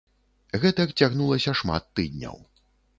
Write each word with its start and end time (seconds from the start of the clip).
Гэтак 0.63 0.95
цягнулася 0.99 1.57
шмат 1.63 1.83
тыдняў. 1.97 2.45